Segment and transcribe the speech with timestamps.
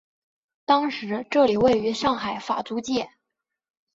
[0.65, 3.11] 当时这里位于上海法租界。